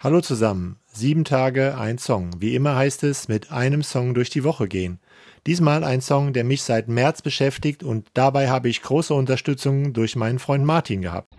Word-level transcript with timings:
Hallo 0.00 0.20
zusammen. 0.20 0.76
Sieben 0.86 1.24
Tage, 1.24 1.76
ein 1.76 1.98
Song. 1.98 2.30
Wie 2.38 2.54
immer 2.54 2.76
heißt 2.76 3.02
es, 3.02 3.26
mit 3.26 3.50
einem 3.50 3.82
Song 3.82 4.14
durch 4.14 4.30
die 4.30 4.44
Woche 4.44 4.68
gehen. 4.68 5.00
Diesmal 5.44 5.82
ein 5.82 6.00
Song, 6.02 6.32
der 6.32 6.44
mich 6.44 6.62
seit 6.62 6.86
März 6.86 7.20
beschäftigt 7.20 7.82
und 7.82 8.06
dabei 8.14 8.48
habe 8.48 8.68
ich 8.68 8.82
große 8.82 9.12
Unterstützung 9.12 9.94
durch 9.94 10.14
meinen 10.14 10.38
Freund 10.38 10.64
Martin 10.64 11.02
gehabt. 11.02 11.34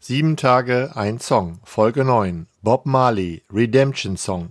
Sieben 0.00 0.36
Tage, 0.36 0.90
ein 0.96 1.20
Song. 1.20 1.60
Folge 1.62 2.04
9. 2.04 2.48
Bob 2.60 2.86
Marley, 2.86 3.44
Redemption 3.52 4.16
Song. 4.16 4.50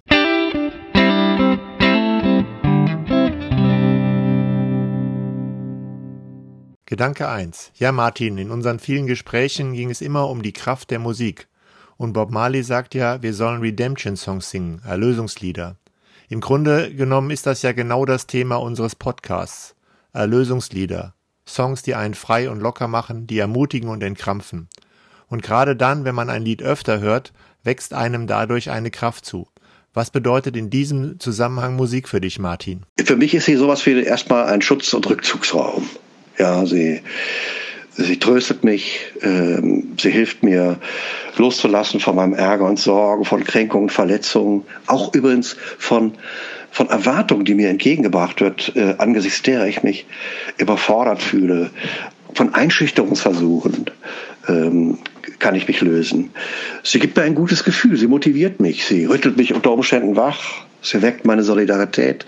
Gedanke 6.92 7.30
1. 7.30 7.72
Ja, 7.76 7.94
Martin, 7.94 8.38
in 8.38 8.52
unseren 8.52 8.78
vielen 8.78 9.08
Gesprächen 9.08 9.72
ging 9.72 9.90
es 9.92 10.02
immer 10.02 10.28
um 10.30 10.42
die 10.42 10.52
Kraft 10.52 10.92
der 10.92 11.00
Musik. 11.00 11.48
Und 11.96 12.12
Bob 12.12 12.32
Marley 12.32 12.64
sagt 12.64 12.96
ja, 12.96 13.24
wir 13.24 13.34
sollen 13.34 13.62
Redemption-Songs 13.62 14.50
singen, 14.50 14.82
Erlösungslieder. 14.86 15.78
Im 16.28 16.42
Grunde 16.42 16.94
genommen 16.94 17.32
ist 17.32 17.46
das 17.46 17.62
ja 17.62 17.72
genau 17.72 18.04
das 18.04 18.28
Thema 18.28 18.58
unseres 18.58 18.96
Podcasts. 18.96 19.74
Erlösungslieder. 20.12 21.14
Songs, 21.48 21.82
die 21.82 21.96
einen 21.96 22.14
frei 22.14 22.50
und 22.50 22.60
locker 22.60 22.90
machen, 22.90 23.26
die 23.26 23.40
ermutigen 23.40 23.88
und 23.88 24.04
entkrampfen. 24.04 24.68
Und 25.30 25.44
gerade 25.44 25.78
dann, 25.78 26.04
wenn 26.04 26.14
man 26.14 26.30
ein 26.30 26.44
Lied 26.44 26.62
öfter 26.62 27.00
hört, 27.00 27.32
wächst 27.64 27.94
einem 27.94 28.28
dadurch 28.28 28.70
eine 28.70 28.92
Kraft 28.92 29.24
zu. 29.24 29.48
Was 29.94 30.12
bedeutet 30.12 30.58
in 30.58 30.70
diesem 30.70 31.22
Zusammenhang 31.22 31.78
Musik 31.78 32.10
für 32.10 32.20
dich, 32.20 32.38
Martin? 32.38 32.86
Für 33.02 33.16
mich 33.16 33.34
ist 33.34 33.46
sie 33.46 33.56
sowas 33.56 33.86
wie 33.86 34.04
erstmal 34.04 34.48
ein 34.48 34.62
Schutz- 34.62 34.94
und 34.94 35.10
Rückzugsraum. 35.10 35.88
Ja, 36.42 36.66
sie, 36.66 37.02
sie 37.92 38.18
tröstet 38.18 38.64
mich, 38.64 39.00
ähm, 39.22 39.94
sie 40.02 40.10
hilft 40.10 40.42
mir 40.42 40.80
loszulassen 41.38 42.00
von 42.00 42.16
meinem 42.16 42.34
Ärger 42.34 42.66
und 42.66 42.80
Sorgen, 42.80 43.26
von 43.26 43.44
Kränkungen, 43.44 43.90
Verletzungen, 43.90 44.64
auch 44.88 45.14
übrigens 45.14 45.56
von, 45.78 46.14
von 46.72 46.90
Erwartungen, 46.90 47.46
die 47.46 47.54
mir 47.54 47.70
entgegengebracht 47.70 48.42
wird, 48.42 48.76
äh, 48.76 48.96
angesichts 48.98 49.44
derer 49.44 49.68
ich 49.68 49.84
mich 49.84 50.08
überfordert 50.58 51.22
fühle, 51.22 51.70
von 52.34 52.56
Einschüchterungsversuchen 52.56 53.92
ähm, 54.48 54.98
kann 55.38 55.54
ich 55.54 55.68
mich 55.68 55.80
lösen. 55.82 56.32
Sie 56.82 56.98
gibt 56.98 57.18
mir 57.18 57.22
ein 57.22 57.36
gutes 57.36 57.64
Gefühl, 57.64 57.98
sie 57.98 58.08
motiviert 58.08 58.60
mich, 58.60 58.84
sie 58.84 59.06
rüttelt 59.06 59.38
mich 59.38 59.54
unter 59.54 59.74
Umständen 59.74 60.16
wach, 60.16 60.66
sie 60.82 61.02
weckt 61.02 61.26
meine 61.26 61.44
Solidarität, 61.44 62.26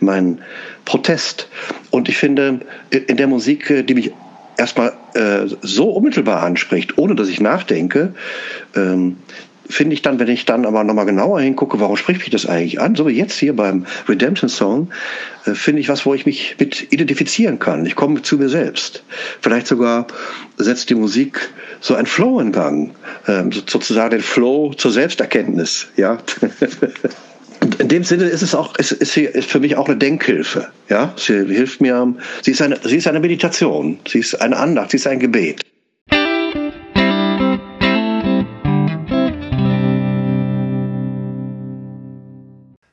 meinen 0.00 0.42
Protest. 0.84 1.48
Und 1.90 2.08
ich 2.08 2.16
finde, 2.16 2.60
in 2.90 3.16
der 3.16 3.26
Musik, 3.26 3.70
äh, 3.70 3.82
die 3.82 3.94
mich 3.94 4.12
erstmal 4.56 4.92
äh, 5.14 5.46
so 5.62 5.90
unmittelbar 5.90 6.42
anspricht, 6.42 6.98
ohne 6.98 7.14
dass 7.14 7.28
ich 7.28 7.40
nachdenke, 7.40 8.14
ähm, 8.76 9.16
finde 9.68 9.94
ich 9.94 10.02
dann, 10.02 10.18
wenn 10.18 10.28
ich 10.28 10.44
dann 10.44 10.66
aber 10.66 10.84
nochmal 10.84 11.06
genauer 11.06 11.40
hingucke, 11.40 11.80
warum 11.80 11.96
spricht 11.96 12.20
mich 12.20 12.30
das 12.30 12.46
eigentlich 12.46 12.80
an? 12.80 12.94
So 12.94 13.06
wie 13.06 13.12
jetzt 13.12 13.38
hier 13.38 13.56
beim 13.56 13.86
Redemption 14.08 14.48
Song, 14.48 14.90
äh, 15.46 15.54
finde 15.54 15.80
ich 15.80 15.88
was, 15.88 16.04
wo 16.04 16.14
ich 16.14 16.26
mich 16.26 16.56
mit 16.58 16.92
identifizieren 16.92 17.58
kann. 17.58 17.86
Ich 17.86 17.94
komme 17.94 18.22
zu 18.22 18.36
mir 18.36 18.48
selbst. 18.48 19.02
Vielleicht 19.40 19.66
sogar 19.66 20.06
setzt 20.56 20.90
die 20.90 20.94
Musik 20.94 21.50
so 21.80 21.94
ein 21.94 22.06
Flow 22.06 22.40
in 22.40 22.52
Gang, 22.52 22.94
ähm, 23.26 23.50
sozusagen 23.52 24.10
den 24.10 24.20
Flow 24.20 24.74
zur 24.74 24.90
Selbsterkenntnis, 24.90 25.88
ja. 25.96 26.18
In 27.78 27.88
dem 27.88 28.04
Sinne 28.04 28.24
ist 28.24 28.42
es 28.42 28.54
auch, 28.54 28.76
ist, 28.76 28.92
ist, 28.92 29.12
sie, 29.12 29.24
ist 29.24 29.50
für 29.50 29.58
mich 29.58 29.76
auch 29.76 29.88
eine 29.88 29.96
Denkhilfe. 29.96 30.68
Ja, 30.88 31.12
sie 31.16 31.44
hilft 31.46 31.80
mir. 31.80 32.14
Sie 32.42 32.52
ist 32.52 32.62
eine, 32.62 32.78
sie 32.82 32.96
ist 32.96 33.08
eine 33.08 33.20
Meditation. 33.20 33.98
Sie 34.06 34.20
ist 34.20 34.40
eine 34.40 34.56
Andacht. 34.56 34.90
Sie 34.90 34.96
ist 34.96 35.06
ein 35.06 35.18
Gebet. 35.18 35.62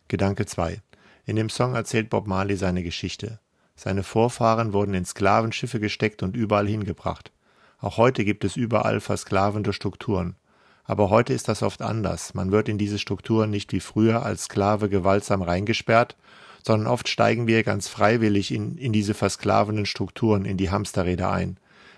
Gedanke 0.08 0.46
2. 0.46 0.80
In 1.26 1.36
dem 1.36 1.50
Song 1.50 1.76
erzählt 1.76 2.10
Bob 2.10 2.28
Marley 2.28 2.56
seine 2.56 2.84
Geschichte. 2.84 3.40
Seine 3.76 4.04
Vorfahren 4.04 4.74
wurden 4.74 4.94
in 4.94 5.06
Sklavenschiffe 5.06 5.80
gesteckt 5.80 6.24
und 6.24 6.36
überall 6.36 6.68
hingebracht. 6.68 7.32
Auch 7.80 7.98
heute 7.98 8.26
gibt 8.26 8.44
es 8.44 8.56
überall 8.56 9.00
versklavende 9.00 9.74
Strukturen. 9.74 10.36
Aber 10.92 11.10
heute 11.10 11.32
ist 11.32 11.48
das 11.48 11.64
oft 11.64 11.82
anders. 11.82 12.34
Man 12.34 12.52
wird 12.52 12.68
in 12.68 12.78
diese 12.78 13.00
Strukturen 13.00 13.50
nicht 13.50 13.72
wie 13.72 13.80
früher 13.80 14.26
als 14.26 14.44
Sklave 14.44 14.90
gewaltsam 14.90 15.42
reingesperrt, 15.42 16.18
sondern 16.68 16.92
oft 16.92 17.08
steigen 17.08 17.48
wir 17.48 17.64
ganz 17.64 17.88
freiwillig 17.88 18.54
in, 18.54 18.76
in 18.78 18.92
diese 18.92 19.14
versklavenden 19.14 19.86
Strukturen, 19.86 20.44
in 20.44 20.58
die 20.58 20.70
Hamsterräder 20.70 21.32
ein. 21.32 21.56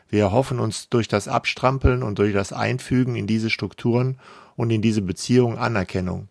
Wir 0.10 0.22
erhoffen 0.22 0.60
uns 0.60 0.90
durch 0.90 1.08
das 1.08 1.28
Abstrampeln 1.28 2.04
und 2.04 2.20
durch 2.20 2.34
das 2.34 2.54
Einfügen 2.54 3.16
in 3.16 3.26
diese 3.26 3.50
Strukturen 3.50 4.20
und 4.56 4.70
in 4.70 4.84
diese 4.84 5.02
Beziehung 5.02 5.58
Anerkennung. 5.58 6.28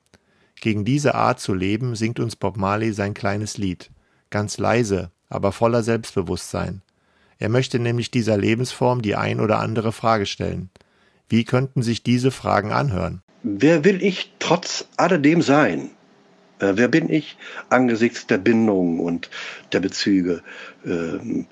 Gegen 0.55 0.85
diese 0.85 1.17
Art 1.17 1.41
zu 1.41 1.55
leben 1.55 1.97
singt 1.97 2.21
uns 2.21 2.37
Bob 2.37 2.57
Marley 2.57 2.93
sein 2.93 3.13
kleines 3.13 3.59
Lied, 3.59 3.91
ganz 4.31 4.59
leise, 4.59 5.11
aber 5.29 5.51
voller 5.51 5.83
Selbstbewusstsein. 5.83 6.83
Er 7.41 7.49
möchte 7.49 7.81
nämlich 7.81 8.13
dieser 8.13 8.37
Lebensform 8.37 9.03
die 9.03 9.17
ein 9.17 9.41
oder 9.41 9.59
andere 9.59 9.91
Frage 9.91 10.27
stellen. 10.27 10.71
Wie 11.33 11.45
könnten 11.45 11.81
sich 11.81 12.03
diese 12.03 12.31
Fragen 12.31 12.73
anhören? 12.73 13.23
Wer 13.43 13.87
will 13.87 14.03
ich 14.03 14.35
trotz 14.39 14.87
alledem 14.99 15.41
sein? 15.41 15.89
Äh, 16.59 16.73
wer 16.75 16.89
bin 16.89 17.09
ich 17.09 17.39
angesichts 17.71 18.27
der 18.27 18.37
Bindungen 18.37 19.01
und 19.01 19.31
der 19.73 19.81
Bezüge, 19.81 20.43
ähm, 20.85 21.47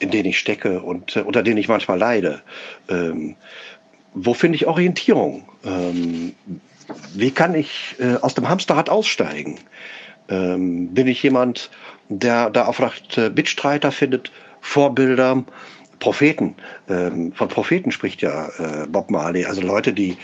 in 0.00 0.10
denen 0.10 0.30
ich 0.30 0.40
stecke 0.40 0.82
und 0.82 1.14
äh, 1.14 1.20
unter 1.20 1.44
denen 1.44 1.58
ich 1.58 1.68
manchmal 1.68 2.00
leide? 2.00 2.42
Ähm, 2.88 3.36
wo 4.12 4.34
finde 4.34 4.56
ich 4.56 4.66
Orientierung? 4.66 5.48
Ähm, 5.64 6.34
wie 7.14 7.30
kann 7.30 7.54
ich 7.54 7.94
äh, 8.00 8.16
aus 8.16 8.34
dem 8.34 8.48
Hamsterrad 8.48 8.90
aussteigen? 8.90 9.60
Bin 10.28 11.06
ich 11.06 11.22
jemand, 11.22 11.68
der 12.08 12.48
da 12.48 12.64
aufrecht 12.64 13.20
Mitstreiter 13.34 13.92
findet, 13.92 14.32
Vorbilder, 14.60 15.44
Propheten. 16.02 16.56
Ähm, 16.88 17.32
von 17.32 17.48
Propheten 17.48 17.92
spricht 17.92 18.22
ja 18.22 18.48
äh, 18.58 18.86
Bob 18.88 19.10
Marley, 19.10 19.44
also 19.44 19.60
Leute, 19.60 19.92
die, 19.92 20.16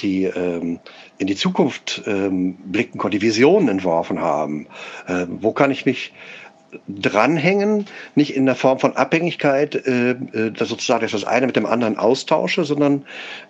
die 0.00 0.24
ähm, 0.24 0.78
in 1.16 1.26
die 1.26 1.36
Zukunft 1.36 2.02
ähm, 2.06 2.56
blicken 2.66 2.98
konnten, 2.98 3.18
die 3.18 3.26
Visionen 3.26 3.68
entworfen 3.68 4.20
haben. 4.20 4.66
Ähm, 5.08 5.38
wo 5.40 5.52
kann 5.52 5.70
ich 5.70 5.86
mich 5.86 6.12
dranhängen, 6.86 7.86
nicht 8.14 8.36
in 8.36 8.44
der 8.44 8.56
Form 8.56 8.78
von 8.78 8.94
Abhängigkeit, 8.94 9.74
äh, 9.74 10.10
äh, 10.10 10.50
dass 10.50 10.68
sozusagen 10.68 11.02
dass 11.02 11.12
das 11.12 11.24
eine 11.24 11.46
mit 11.46 11.56
dem 11.56 11.66
anderen 11.66 11.96
austausche, 11.96 12.64
sondern 12.64 13.06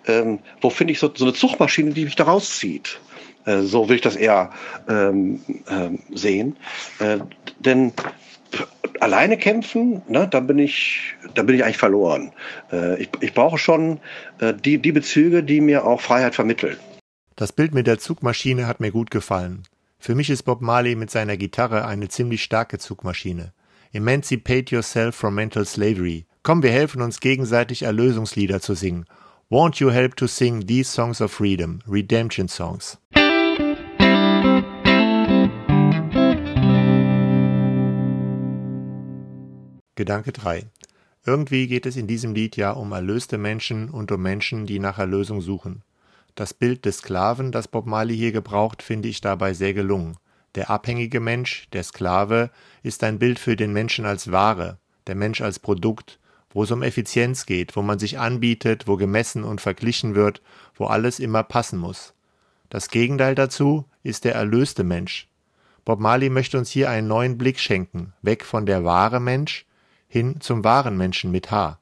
ähm, 0.07 0.39
wo 0.61 0.69
finde 0.69 0.93
ich 0.93 0.99
so, 0.99 1.11
so 1.13 1.25
eine 1.25 1.33
Zugmaschine, 1.33 1.91
die 1.91 2.05
mich 2.05 2.15
da 2.15 2.23
rauszieht. 2.23 3.01
Äh, 3.45 3.59
so 3.59 3.89
will 3.89 3.97
ich 3.97 4.01
das 4.01 4.15
eher 4.15 4.51
ähm, 4.87 5.41
ähm, 5.69 5.99
sehen. 6.13 6.55
Äh, 6.99 7.19
denn 7.59 7.91
alleine 8.99 9.37
kämpfen, 9.37 10.01
ne, 10.07 10.27
da 10.27 10.39
bin 10.39 10.59
ich, 10.59 11.15
da 11.33 11.43
bin 11.43 11.55
ich 11.55 11.63
eigentlich 11.63 11.77
verloren. 11.77 12.31
Äh, 12.71 13.01
ich, 13.01 13.09
ich 13.21 13.33
brauche 13.33 13.57
schon 13.57 13.99
äh, 14.39 14.53
die, 14.53 14.77
die 14.77 14.91
Bezüge, 14.91 15.43
die 15.43 15.61
mir 15.61 15.85
auch 15.85 16.01
Freiheit 16.01 16.35
vermitteln. 16.35 16.77
Das 17.35 17.51
Bild 17.51 17.73
mit 17.73 17.87
der 17.87 17.99
Zugmaschine 17.99 18.67
hat 18.67 18.79
mir 18.79 18.91
gut 18.91 19.11
gefallen. 19.11 19.63
Für 19.99 20.15
mich 20.15 20.29
ist 20.29 20.43
Bob 20.43 20.61
Marley 20.61 20.95
mit 20.95 21.11
seiner 21.11 21.37
Gitarre 21.37 21.85
eine 21.85 22.09
ziemlich 22.09 22.43
starke 22.43 22.77
Zugmaschine. 22.77 23.53
Emancipate 23.93 24.75
yourself 24.75 25.15
from 25.15 25.35
mental 25.35 25.65
slavery. 25.65 26.25
Komm, 26.43 26.61
wir 26.61 26.71
helfen 26.71 27.01
uns 27.01 27.19
gegenseitig 27.19 27.83
Erlösungslieder 27.83 28.59
zu 28.59 28.73
singen. 28.73 29.05
Won't 29.49 29.79
you 29.79 29.91
help 29.91 30.15
to 30.17 30.27
sing 30.27 30.65
these 30.65 30.91
songs 30.91 31.21
of 31.21 31.31
freedom, 31.31 31.79
redemption 31.87 32.47
songs? 32.47 32.97
Gedanke 39.95 40.31
3. 40.31 40.65
Irgendwie 41.23 41.67
geht 41.67 41.85
es 41.85 41.97
in 41.97 42.07
diesem 42.07 42.33
Lied 42.33 42.57
ja 42.57 42.71
um 42.71 42.91
erlöste 42.93 43.37
Menschen 43.37 43.91
und 43.91 44.11
um 44.11 44.23
Menschen, 44.23 44.65
die 44.65 44.79
nach 44.79 44.97
Erlösung 44.97 45.39
suchen. 45.39 45.83
Das 46.33 46.55
Bild 46.55 46.85
des 46.85 46.97
Sklaven, 46.97 47.51
das 47.51 47.67
Bob 47.67 47.85
Marley 47.85 48.17
hier 48.17 48.31
gebraucht, 48.31 48.81
finde 48.81 49.07
ich 49.07 49.21
dabei 49.21 49.53
sehr 49.53 49.75
gelungen. 49.75 50.17
Der 50.55 50.71
abhängige 50.71 51.19
Mensch, 51.19 51.67
der 51.73 51.83
Sklave, 51.83 52.49
ist 52.81 53.03
ein 53.03 53.19
Bild 53.19 53.37
für 53.37 53.55
den 53.55 53.71
Menschen 53.71 54.07
als 54.07 54.31
Ware, 54.31 54.79
der 55.05 55.13
Mensch 55.13 55.41
als 55.41 55.59
Produkt, 55.59 56.17
wo 56.49 56.63
es 56.63 56.71
um 56.71 56.81
Effizienz 56.81 57.45
geht, 57.45 57.75
wo 57.75 57.83
man 57.83 57.99
sich 57.99 58.17
anbietet, 58.17 58.87
wo 58.87 58.97
gemessen 58.97 59.43
und 59.43 59.61
verglichen 59.61 60.15
wird, 60.15 60.41
wo 60.73 60.85
alles 60.85 61.19
immer 61.19 61.43
passen 61.43 61.77
muss. 61.77 62.15
Das 62.69 62.89
Gegenteil 62.89 63.35
dazu 63.35 63.85
ist 64.01 64.25
der 64.25 64.33
erlöste 64.33 64.83
Mensch. 64.83 65.27
Bob 65.85 65.99
Marley 65.99 66.31
möchte 66.31 66.57
uns 66.57 66.71
hier 66.71 66.89
einen 66.89 67.07
neuen 67.07 67.37
Blick 67.37 67.59
schenken, 67.59 68.13
weg 68.23 68.43
von 68.43 68.65
der 68.65 68.83
wahre 68.83 69.19
Mensch 69.19 69.67
hin 70.13 70.35
zum 70.39 70.63
wahren 70.63 70.95
Menschen 70.95 71.31
mit 71.31 71.49
H. 71.49 71.79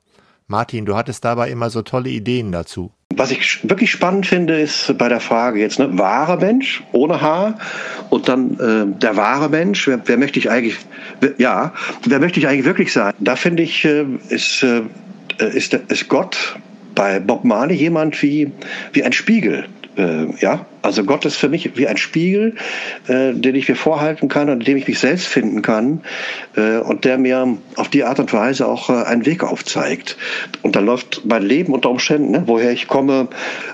Martin, 0.48 0.86
du 0.86 0.96
hattest 0.96 1.26
dabei 1.26 1.52
immer 1.52 1.70
so 1.70 1.82
tolle 1.82 2.10
Ideen 2.10 2.52
dazu. 2.54 2.92
was 3.16 3.30
ich 3.30 3.60
wirklich 3.70 3.92
spannend 3.92 4.26
finde, 4.26 4.60
ist 4.60 4.98
bei 4.98 5.10
der 5.10 5.20
Frage 5.20 5.60
jetzt, 5.60 5.80
ne, 5.80 5.98
wahrer 5.98 6.38
Mensch 6.38 6.82
ohne 6.94 7.20
Haar 7.20 7.60
und 8.10 8.30
dann 8.30 8.54
äh, 8.54 9.00
der 9.00 9.18
wahre 9.18 9.50
Mensch, 9.50 9.86
wer, 9.86 10.02
wer 10.06 10.18
möchte 10.18 10.40
ich 10.40 10.50
eigentlich, 10.50 10.78
wer, 11.20 11.34
ja, 11.38 11.74
wer 12.06 12.20
möchte 12.20 12.40
ich 12.40 12.48
eigentlich 12.48 12.66
wirklich 12.66 12.94
sein? 12.94 13.14
Da 13.20 13.36
finde 13.36 13.64
ich, 13.64 13.84
äh, 13.84 14.06
ist, 14.30 14.64
äh, 14.64 14.84
ist, 15.54 15.74
ist 15.74 16.08
Gott 16.08 16.58
bei 16.96 17.20
Bob 17.20 17.44
Marley 17.44 17.76
jemand 17.76 18.22
wie, 18.22 18.50
wie 18.94 19.04
ein 19.04 19.12
Spiegel 19.12 19.66
äh, 19.98 20.28
ja, 20.40 20.66
also 20.82 21.04
Gott 21.04 21.26
ist 21.26 21.36
für 21.36 21.50
mich 21.50 21.78
wie 21.78 21.88
ein 21.88 21.98
Spiegel, 21.98 22.56
äh, 23.08 23.34
den 23.34 23.56
ich 23.56 23.68
mir 23.68 23.76
vorhalten 23.76 24.30
kann 24.30 24.50
und 24.50 24.60
in 24.62 24.66
dem 24.66 24.78
ich 24.78 24.88
mich 24.88 25.00
selbst 25.00 25.28
finden 25.28 25.62
kann 25.62 26.02
äh, 26.56 26.78
und 26.78 27.06
der 27.06 27.18
mir 27.18 27.58
auf 27.76 27.90
die 27.90 28.04
Art 28.04 28.20
und 28.20 28.34
Weise 28.34 28.68
auch 28.68 28.90
äh, 28.90 29.04
einen 29.04 29.26
Weg 29.26 29.44
aufzeigt. 29.44 30.18
Und 30.62 30.76
dann 30.76 30.86
läuft 30.86 31.24
mein 31.26 31.44
Leben 31.44 31.74
unter 31.74 31.90
Umständen, 31.90 32.32
ne, 32.32 32.44
woher 32.46 32.72
ich 32.72 32.88
komme, 32.88 33.28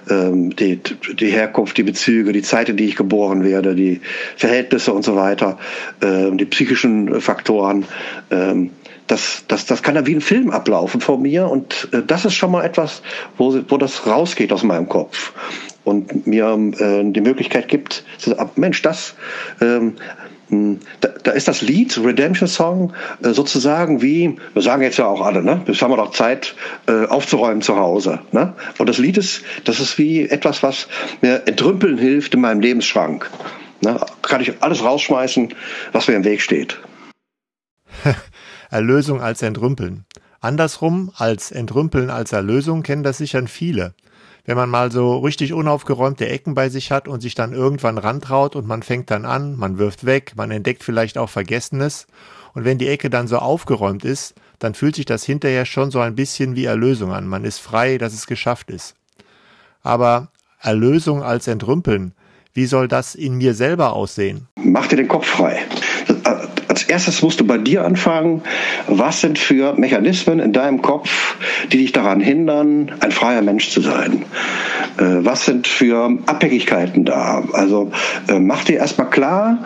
ähm, 0.10 0.56
die, 0.56 0.80
die 1.20 1.30
Herkunft, 1.30 1.78
die 1.78 1.84
Bezüge, 1.84 2.34
die 2.34 2.42
Zeit, 2.42 2.70
in 2.70 2.78
die 2.78 2.86
ich 2.86 2.96
geboren 2.96 3.44
werde, 3.44 3.76
die 3.76 4.02
Verhältnisse 4.36 4.94
und 4.94 5.04
so 5.04 5.16
weiter, 5.16 5.58
äh, 6.02 6.32
die 6.32 6.46
psychischen 6.46 7.22
Faktoren. 7.22 7.86
Ähm, 8.32 8.72
das, 9.08 9.46
das, 9.48 9.66
das 9.66 9.84
kann 9.84 9.96
ja 9.96 10.06
wie 10.06 10.16
ein 10.16 10.22
Film 10.22 10.50
ablaufen 10.50 11.00
vor 11.00 11.18
mir 11.18 11.48
und 11.48 11.88
äh, 11.94 12.04
das 12.06 12.26
ist 12.26 12.34
schon 12.34 12.52
mal 12.52 12.66
etwas, 12.66 13.02
wo, 13.38 13.58
wo 13.70 13.78
das 13.78 14.06
rausgeht 14.06 14.52
aus 14.52 14.64
meinem 14.64 14.90
Kopf 14.90 15.32
und 15.88 16.28
mir 16.28 16.46
äh, 16.80 17.12
die 17.12 17.22
Möglichkeit 17.22 17.70
gibt, 17.70 18.04
sagen, 18.18 18.50
Mensch, 18.56 18.82
das, 18.82 19.16
ähm, 19.62 19.94
hm, 20.50 20.80
da, 21.00 21.10
da, 21.24 21.32
ist 21.32 21.48
das 21.48 21.62
Lied, 21.62 21.98
Redemption 21.98 22.50
Song, 22.50 22.94
äh, 23.24 23.30
sozusagen 23.30 24.02
wie, 24.02 24.38
wir 24.54 24.62
sagen 24.62 24.82
jetzt 24.82 24.98
ja 24.98 25.06
auch 25.06 25.22
alle, 25.22 25.42
ne? 25.42 25.62
Jetzt 25.66 25.82
haben 25.82 25.92
wir 25.92 25.98
doch 25.98 26.12
Zeit, 26.12 26.56
äh, 26.88 27.06
aufzuräumen 27.06 27.62
zu 27.62 27.78
Hause. 27.78 28.20
Ne? 28.34 28.54
Und 28.78 28.90
das 28.90 28.98
Lied 28.98 29.18
ist, 29.18 29.44
das 29.64 29.80
ist 29.80 29.98
wie 29.98 30.24
etwas, 30.24 30.62
was 30.62 30.88
mir 31.22 31.48
entrümpeln 31.48 31.98
hilft 31.98 32.34
in 32.34 32.42
meinem 32.42 32.60
Lebensschrank. 32.60 33.30
Ne? 33.82 34.00
Kann 34.22 34.42
ich 34.42 34.62
alles 34.62 34.84
rausschmeißen, 34.84 35.54
was 35.94 36.08
mir 36.08 36.16
im 36.16 36.26
Weg 36.26 36.42
steht. 36.42 36.78
Erlösung 38.70 39.22
als 39.22 39.42
Entrümpeln. 39.42 40.04
Andersrum, 40.42 41.12
als 41.16 41.52
Entrümpeln 41.52 42.10
als 42.10 42.34
Erlösung 42.34 42.84
kennen 42.84 43.04
das 43.04 43.18
sicher 43.18 43.46
viele 43.48 43.94
wenn 44.48 44.58
man 44.58 44.70
mal 44.70 44.92
so 44.92 45.18
richtig 45.18 45.52
unaufgeräumte 45.54 46.28
Ecken 46.28 46.56
bei 46.56 46.70
sich 46.70 46.90
hat 46.90 47.10
und 47.10 47.20
sich 47.20 47.36
dann 47.36 47.52
irgendwann 47.52 47.98
rantraut 47.98 48.56
und 48.56 48.66
man 48.66 48.82
fängt 48.82 49.12
dann 49.12 49.26
an, 49.26 49.58
man 49.58 49.78
wirft 49.78 50.06
weg, 50.06 50.34
man 50.38 50.52
entdeckt 50.52 50.84
vielleicht 50.86 51.18
auch 51.18 51.30
Vergessenes 51.30 52.08
und 52.54 52.64
wenn 52.64 52.78
die 52.78 52.88
Ecke 52.88 53.10
dann 53.10 53.28
so 53.28 53.40
aufgeräumt 53.40 54.06
ist, 54.06 54.36
dann 54.58 54.74
fühlt 54.74 54.96
sich 54.96 55.06
das 55.06 55.26
hinterher 55.26 55.66
schon 55.66 55.92
so 55.92 56.00
ein 56.00 56.16
bisschen 56.16 56.56
wie 56.56 56.64
Erlösung 56.64 57.12
an. 57.12 57.28
Man 57.28 57.44
ist 57.44 57.60
frei, 57.60 57.98
dass 57.98 58.14
es 58.14 58.26
geschafft 58.26 58.72
ist. 58.72 58.96
Aber 59.84 60.30
Erlösung 60.62 61.24
als 61.24 61.48
Entrümpeln, 61.48 62.14
wie 62.54 62.66
soll 62.66 62.88
das 62.88 63.16
in 63.16 63.36
mir 63.36 63.54
selber 63.54 63.94
aussehen? 63.94 64.48
Mach 64.56 64.88
dir 64.88 64.96
den 64.96 65.10
Kopf 65.10 65.28
frei 65.28 65.60
als 66.68 66.84
erstes 66.84 67.22
musst 67.22 67.40
du 67.40 67.46
bei 67.46 67.58
dir 67.58 67.86
anfangen. 67.86 68.42
Was 68.88 69.22
sind 69.22 69.40
für 69.40 69.74
Mechanismen 69.74 70.40
in 70.40 70.54
deinem 70.54 70.82
Kopf, 70.82 71.38
die 71.72 71.78
dich 71.78 71.92
daran 71.92 72.20
hindern, 72.20 72.92
ein 73.00 73.12
freier 73.12 73.42
Mensch 73.42 73.70
zu 73.70 73.82
sein? 73.82 74.26
Äh, 74.98 75.26
was 75.26 75.46
sind 75.46 75.68
für 75.68 76.18
Abhängigkeiten 76.26 77.06
da? 77.06 77.44
Also 77.54 77.92
äh, 78.28 78.40
mach 78.40 78.64
dir 78.64 78.78
erstmal 78.78 79.10
klar, 79.10 79.64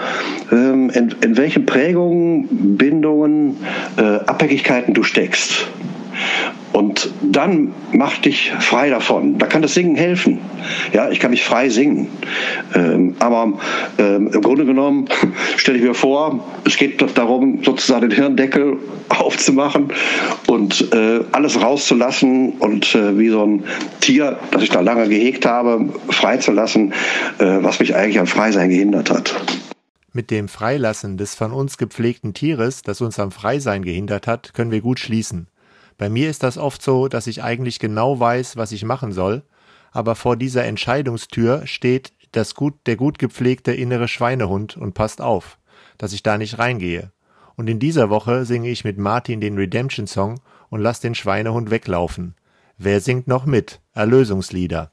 ähm, 0.51 0.89
in, 0.89 1.15
in 1.21 1.37
welchen 1.37 1.65
Prägungen, 1.65 2.77
Bindungen, 2.77 3.57
äh, 3.97 4.19
Abhängigkeiten 4.25 4.93
du 4.93 5.03
steckst. 5.03 5.67
Und 6.73 7.09
dann 7.21 7.73
mach 7.91 8.17
dich 8.19 8.51
frei 8.59 8.89
davon. 8.89 9.37
Da 9.37 9.47
kann 9.47 9.61
das 9.61 9.73
Singen 9.73 9.95
helfen. 9.95 10.39
Ja, 10.93 11.09
ich 11.09 11.19
kann 11.19 11.31
mich 11.31 11.43
frei 11.43 11.69
singen. 11.69 12.07
Ähm, 12.73 13.15
aber 13.19 13.53
ähm, 13.97 14.29
im 14.33 14.41
Grunde 14.41 14.65
genommen 14.65 15.05
stelle 15.57 15.77
ich 15.77 15.83
mir 15.83 15.93
vor, 15.93 16.45
es 16.65 16.77
geht 16.77 17.03
darum, 17.17 17.63
sozusagen 17.63 18.09
den 18.09 18.17
Hirndeckel 18.17 18.77
aufzumachen 19.09 19.91
und 20.47 20.93
äh, 20.93 21.21
alles 21.33 21.61
rauszulassen 21.61 22.53
und 22.59 22.95
äh, 22.95 23.17
wie 23.19 23.29
so 23.29 23.45
ein 23.45 23.63
Tier, 23.99 24.39
das 24.51 24.63
ich 24.63 24.69
da 24.69 24.79
lange 24.79 25.09
gehegt 25.09 25.45
habe, 25.45 25.89
freizulassen, 26.09 26.93
äh, 27.39 27.57
was 27.61 27.79
mich 27.79 27.95
eigentlich 27.95 28.19
am 28.19 28.27
Freisein 28.27 28.69
gehindert 28.69 29.09
hat. 29.09 29.35
Mit 30.13 30.29
dem 30.29 30.49
Freilassen 30.49 31.17
des 31.17 31.35
von 31.35 31.51
uns 31.53 31.77
gepflegten 31.77 32.33
Tieres, 32.33 32.81
das 32.81 32.99
uns 32.99 33.17
am 33.19 33.31
Freisein 33.31 33.83
gehindert 33.83 34.27
hat, 34.27 34.53
können 34.53 34.71
wir 34.71 34.81
gut 34.81 34.99
schließen. 34.99 35.47
Bei 36.01 36.09
mir 36.09 36.31
ist 36.31 36.41
das 36.41 36.57
oft 36.57 36.81
so, 36.81 37.07
dass 37.07 37.27
ich 37.27 37.43
eigentlich 37.43 37.77
genau 37.77 38.19
weiß, 38.19 38.57
was 38.57 38.71
ich 38.71 38.83
machen 38.83 39.11
soll, 39.11 39.43
aber 39.91 40.15
vor 40.15 40.35
dieser 40.35 40.65
Entscheidungstür 40.65 41.67
steht 41.67 42.13
das 42.31 42.55
gut, 42.55 42.73
der 42.87 42.95
gut 42.95 43.19
gepflegte 43.19 43.71
innere 43.71 44.07
Schweinehund 44.07 44.77
und 44.77 44.95
passt 44.95 45.21
auf, 45.21 45.59
dass 45.99 46.11
ich 46.11 46.23
da 46.23 46.39
nicht 46.39 46.57
reingehe. 46.57 47.11
Und 47.55 47.69
in 47.69 47.77
dieser 47.77 48.09
Woche 48.09 48.45
singe 48.45 48.69
ich 48.69 48.83
mit 48.83 48.97
Martin 48.97 49.41
den 49.41 49.59
Redemption 49.59 50.07
Song 50.07 50.39
und 50.69 50.81
lass 50.81 51.01
den 51.01 51.13
Schweinehund 51.13 51.69
weglaufen. 51.69 52.33
Wer 52.79 52.99
singt 52.99 53.27
noch 53.27 53.45
mit? 53.45 53.79
Erlösungslieder. 53.93 54.89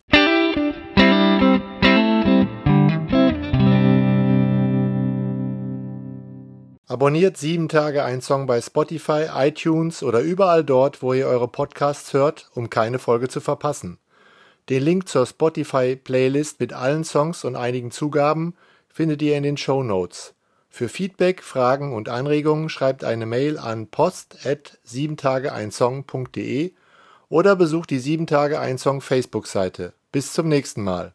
Abonniert 6.91 7.37
sieben 7.37 7.69
Tage 7.69 8.03
ein 8.03 8.23
Song 8.23 8.47
bei 8.47 8.63
Spotify, 8.63 9.27
iTunes 9.35 10.03
oder 10.03 10.21
überall 10.21 10.65
dort, 10.65 11.03
wo 11.03 11.13
ihr 11.13 11.27
eure 11.27 11.47
Podcasts 11.47 12.15
hört, 12.15 12.49
um 12.55 12.71
keine 12.71 12.99
Folge 12.99 13.29
zu 13.29 13.43
verpassen. 13.43 13.99
Den 14.71 14.83
Link 14.83 15.07
zur 15.07 15.27
Spotify-Playlist 15.27 16.61
mit 16.61 16.73
allen 16.73 17.05
Songs 17.05 17.45
und 17.45 17.57
einigen 17.57 17.91
Zugaben 17.91 18.55
findet 18.89 19.21
ihr 19.21 19.37
in 19.37 19.43
den 19.43 19.59
Show 19.59 19.83
Notes. 19.83 20.33
Für 20.71 20.89
Feedback, 20.89 21.43
Fragen 21.43 21.95
und 21.95 22.09
Anregungen 22.09 22.71
schreibt 22.71 23.05
eine 23.05 23.27
Mail 23.27 23.59
an 23.59 23.89
post 23.89 24.47
at 24.47 24.79
siebentageeinsong.de 24.83 26.73
oder 27.29 27.55
besucht 27.55 27.91
die 27.91 27.99
7 27.99 28.27
Tage 28.27 28.61
ein 28.61 28.79
Song 28.79 29.03
Facebook-Seite. 29.03 29.93
Bis 30.11 30.33
zum 30.33 30.49
nächsten 30.49 30.85
Mal. 30.85 31.13